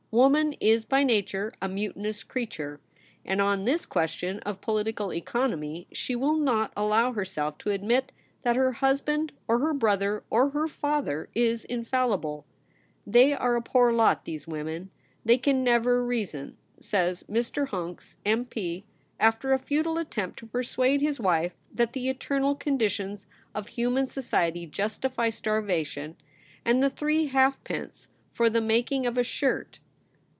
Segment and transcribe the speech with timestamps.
[0.13, 2.81] Woman is by nature a mutinous creature,
[3.23, 8.11] and on this question of political economy she will not allow herself to admit
[8.41, 12.45] that her husband or her brother or her father is infallible.
[12.75, 14.91] * They are a poor lot, these women;
[15.23, 17.69] they can never reason,' says Mr.
[17.69, 18.43] Huncks, M.
[18.43, 18.83] P.,
[19.17, 24.65] after a futile attempt to persuade his wife that the eternal conditions of human society
[24.65, 26.17] justify starvation
[26.65, 29.79] and the three halfpence for the making of a 'IF YOU WERE QUEEX: 89 shirt.